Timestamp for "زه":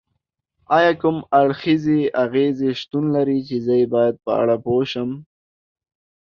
3.65-3.73